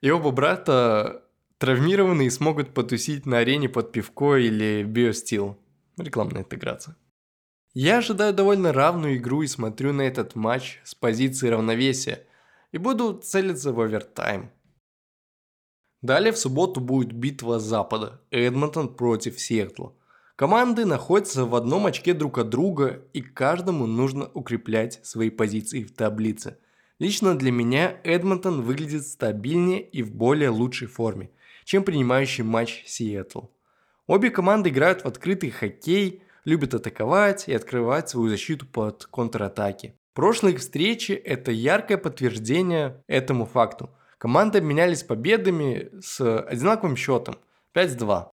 [0.00, 1.24] И оба брата
[1.58, 5.58] травмированы и смогут потусить на арене под пивко или биостил.
[5.96, 6.96] Рекламная интеграция.
[7.74, 12.26] Я ожидаю довольно равную игру и смотрю на этот матч с позиции равновесия
[12.72, 14.50] и буду целиться в овертайм.
[16.00, 19.92] Далее в субботу будет битва Запада– Эдмонтон против Сиэтла–
[20.36, 25.92] Команды находятся в одном очке друг от друга, и каждому нужно укреплять свои позиции в
[25.92, 26.58] таблице.
[26.98, 31.30] Лично для меня Эдмонтон выглядит стабильнее и в более лучшей форме,
[31.64, 33.42] чем принимающий матч Сиэтл.
[34.08, 39.98] Обе команды играют в открытый хоккей, любят атаковать и открывать свою защиту под контратаки.
[40.12, 43.90] Прошлые встречи– это яркое подтверждение этому факту.
[44.18, 47.38] Команды обменялись победами с одинаковым счетом
[47.74, 48.28] 5-2.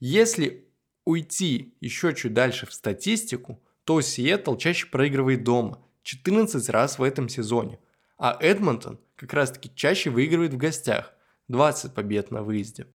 [0.00, 0.68] Если
[1.04, 7.28] уйти еще чуть дальше в статистику, то Сиэтл чаще проигрывает дома 14 раз в этом
[7.28, 7.78] сезоне,
[8.18, 11.12] а Эдмонтон как раз таки чаще выигрывает в гостях
[11.48, 12.86] 20 побед на выезде.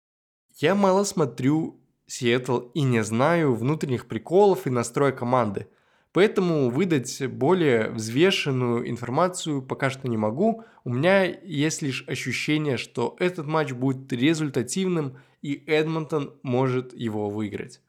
[0.58, 5.68] Я мало смотрю Сиэтл и не знаю внутренних приколов и настроя команды,
[6.12, 10.64] поэтому выдать более взвешенную информацию пока что не могу.
[10.84, 17.82] У меня есть лишь ощущение, что этот матч будет результативным и Эдмонтон может его выиграть.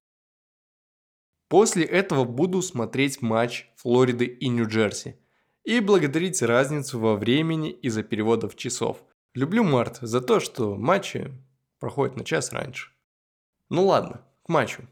[1.48, 5.16] После этого буду смотреть матч Флориды и Нью-Джерси
[5.64, 9.04] и благодарить разницу во времени из-за переводов часов.
[9.34, 11.30] Люблю март за то, что матчи
[11.78, 12.95] проходят на час раньше.
[13.68, 14.82] Ну ладно, к матчу.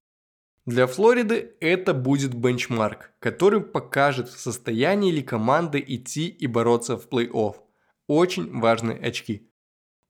[0.66, 7.09] Для Флориды это будет бенчмарк, который покажет, в состоянии ли команда идти и бороться в
[7.09, 7.57] плей-офф.
[8.07, 9.51] Очень важные очки.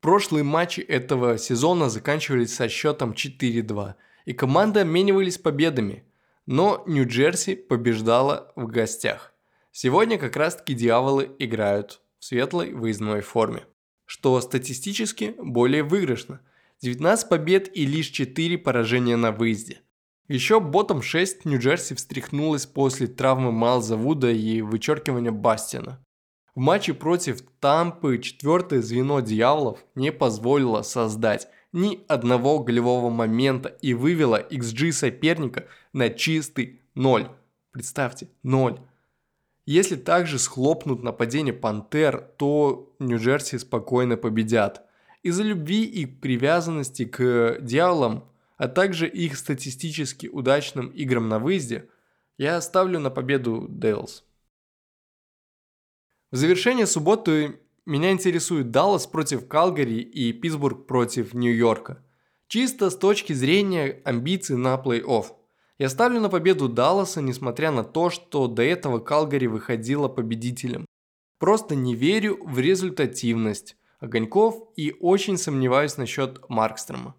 [0.01, 3.95] Прошлые матчи этого сезона заканчивались со счетом 4-2,
[4.27, 6.05] и команды обменивались победами–
[6.47, 9.33] но Нью-Джерси побеждала в гостях.
[9.73, 13.65] Сегодня как раз-таки дьяволы играют в светлой выездной форме,
[14.05, 16.41] что статистически более выигрышно.
[16.85, 19.81] 19 побед и лишь 4 поражения на выезде.
[20.29, 26.05] Еще ботом 6 Нью-Джерси встряхнулась после травмы Майлза Вуда и вычеркивания Бастина.
[26.55, 33.95] В матче против Тампы четвертое звено дьяволов не позволило создать ни одного голевого момента и
[33.95, 37.29] вывела XG соперника на чистый ноль.
[37.73, 38.79] Представьте, ноль.
[39.65, 44.87] Если также схлопнут нападение Пантер, то Нью-Джерси спокойно победят.
[45.25, 51.89] Из-за любви и привязанности к дьяволам, а также их статистически удачным играм на выезде,
[52.37, 54.23] я ставлю на победу Дейлс.
[56.31, 62.05] В завершение субботы меня интересует Даллас против Калгари и Питтсбург против Нью-Йорка.
[62.47, 65.25] Чисто с точки зрения амбиций на плей-офф.
[65.79, 70.85] Я ставлю на победу Далласа, несмотря на то, что до этого Калгари выходила победителем.
[71.39, 77.15] Просто не верю в результативность Огоньков и очень сомневаюсь насчет Маркстрома.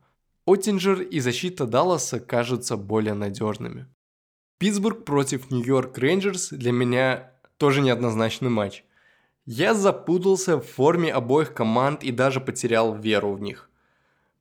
[0.46, 3.88] Оттинджер и защита Далласа кажутся более надежными.
[4.58, 8.84] Питтсбург против Нью-Йорк Рейнджерс для меня тоже неоднозначный матч–
[9.48, 13.70] Я запутался в форме обоих команд и даже потерял веру в них.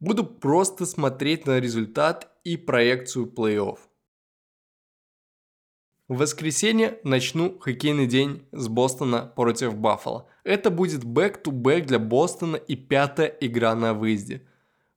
[0.00, 3.78] Буду просто смотреть на результат и проекцию плей-офф.
[6.08, 10.26] В воскресенье начну хоккейный день с Бостона против Баффала.
[10.44, 14.46] Это будет back-to-back для Бостона и пятая игра на выезде.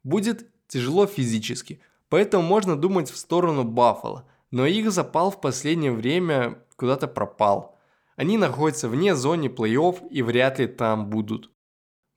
[0.04, 6.60] Будет тяжело физически, поэтому можно думать в сторону Баффала, но их запал в последнее время
[6.76, 7.78] куда-то пропал.
[8.18, 11.52] Они находятся вне зоны плей-офф и вряд ли там будут.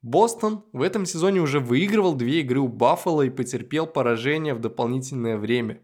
[0.03, 5.37] Бостон в этом сезоне уже выигрывал две игры у Баффала и потерпел поражение в дополнительное
[5.37, 5.83] время.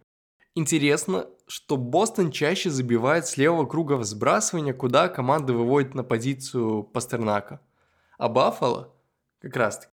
[0.59, 7.61] Интересно, что Бостон чаще забивает с левого круга взбрасывания, куда команда выводит на позицию Пастернака.
[8.17, 8.91] А Баффало,
[9.39, 9.93] как раз таки,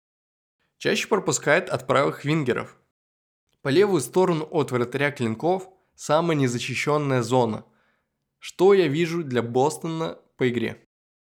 [0.79, 2.75] чаще пропускает от правых вингеров.
[3.61, 7.63] По левую сторону от вратаря клинков самая незащищенная зона.
[8.39, 10.83] Что я вижу для Бостона по игре?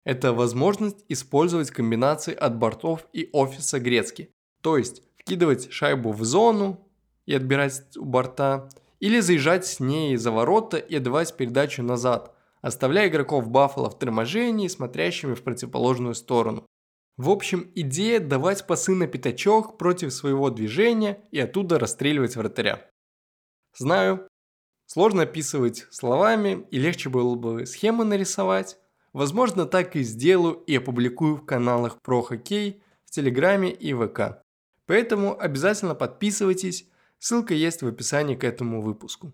[0.06, 4.34] Это возможность использовать комбинации от бортов и офиса Грецки.
[4.62, 6.88] То есть вкидывать шайбу в зону
[7.26, 8.70] и отбирать у борта–
[9.00, 14.68] или заезжать с ней за ворота и отдавать передачу назад, оставляя игроков Баффала в торможении,
[14.68, 16.66] смотрящими в противоположную сторону.
[17.18, 22.89] В общем, идея давать пасы на пятачок против своего движения и оттуда расстреливать вратаря.
[23.76, 24.28] Знаю,
[24.86, 28.78] сложно описывать словами и легче было бы схемы нарисовать.
[29.14, 34.43] Возможно, так и сделаю и опубликую в каналах про хоккей в Телеграме и ВК.
[34.86, 36.88] Поэтому обязательно подписывайтесь,
[37.20, 39.34] Ссылка есть в описании к этому выпуску.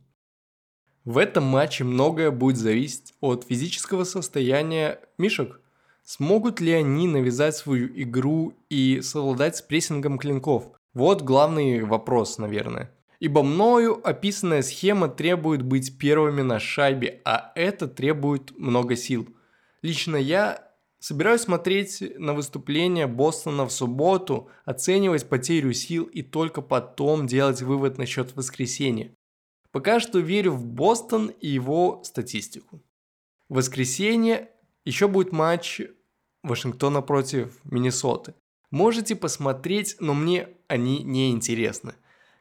[1.05, 5.59] В этом матче многое будет зависеть от физического состояния мишек.
[6.03, 10.71] Смогут ли они навязать свою игру и совладать с прессингом клинков?
[10.93, 12.91] Вот главный вопрос, наверное.
[13.19, 19.27] Ибо мною описанная схема требует быть первыми на шайбе, а это требует много сил.
[19.81, 20.62] Лично я
[21.03, 27.97] Собираюсь смотреть на выступление Бостона в субботу, оценивать потерю сил и только потом делать вывод
[27.97, 29.13] насчет воскресенья.
[29.71, 32.81] Пока что верю в Бостон и его статистику.
[33.49, 34.49] В воскресенье
[34.85, 35.81] еще будет матч
[36.41, 38.33] Вашингтона против Миннесоты.
[38.71, 41.95] Можете посмотреть, но мне они не интересны.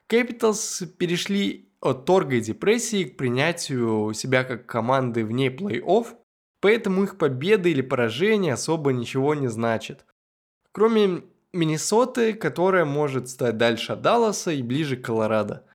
[0.09, 6.15] Capitals перешли от торга и депрессии к принятию себя как команды вне плей-офф
[6.63, 10.07] Поэтому их победы или поражения особо ничего не значат.
[10.71, 15.67] Кроме Миннесоты, которая может стать дальше от Далласа и ближе к Колорадо.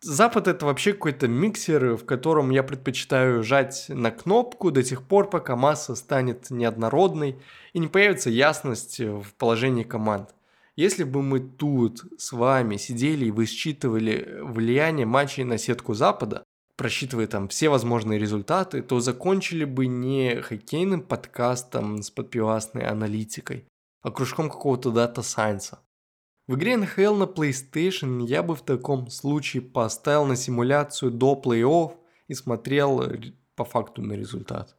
[0.00, 5.28] Запад это вообще какой-то миксер, в котором я предпочитаю жать на кнопку до тех пор,
[5.28, 7.36] пока масса станет неоднородной
[7.72, 10.34] и не появится ясность в положении команд.
[10.76, 16.44] Если бы мы тут с вами сидели и высчитывали влияние матчей на сетку Запада,
[16.76, 23.66] просчитывая там все возможные результаты, то закончили бы не хоккейным подкастом с подпивасной аналитикой,
[24.02, 25.80] а кружком какого-то data science а.
[26.48, 31.94] В игре NHL на PlayStation я бы в таком случае поставил на симуляцию до плей-офф
[32.28, 33.02] и смотрел
[33.54, 34.76] по факту на результат.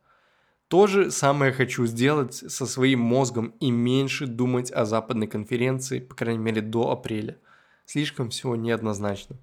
[0.68, 6.16] То же самое хочу сделать со своим мозгом и меньше думать о западной конференции, по
[6.16, 7.38] крайней мере до апреля.
[7.86, 9.38] Слишком всего неоднозначно.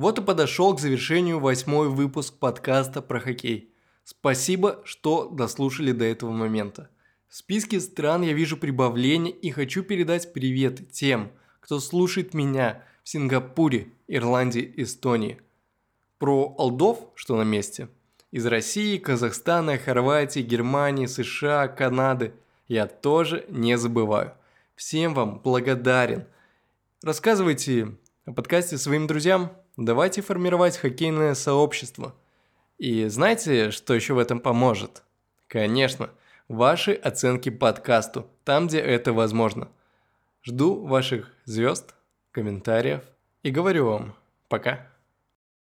[0.00, 3.74] Вот и подошел к завершению восьмой выпуск подкаста про хоккей.
[4.02, 6.88] Спасибо, что дослушали до этого момента.
[7.28, 11.30] В списке стран я вижу прибавление и хочу передать привет тем,
[11.60, 15.38] кто слушает меня в Сингапуре, Ирландии, Эстонии.
[16.16, 17.90] Про Алдов, что на месте,
[18.30, 22.32] из России, Казахстана, Хорватии, Германии, США, Канады
[22.68, 24.32] я тоже не забываю.
[24.76, 26.24] Всем вам благодарен.
[27.02, 32.14] Рассказывайте о подкасте своим друзьям– Давайте формировать хоккейное сообщество.
[32.76, 35.02] И знаете, что еще в этом поможет?
[35.46, 36.10] Конечно,
[36.48, 39.68] ваши оценки подкасту, там, где это возможно.
[40.42, 41.94] Жду ваших звезд,
[42.30, 43.00] комментариев
[43.42, 44.14] и говорю вам
[44.48, 44.86] пока.